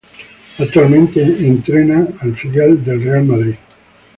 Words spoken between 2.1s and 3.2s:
al filial del